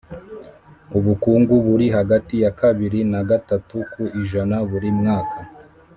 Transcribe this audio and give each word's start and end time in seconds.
ubukungu 0.97 1.53
buri 1.65 1.85
hagati 1.97 2.35
ya 2.43 2.51
kabiri 2.59 2.99
na 3.11 3.21
gatatu 3.29 3.75
ku 3.91 4.03
ijana 4.21 4.55
buri 4.69 4.89
mwaka 4.99 5.37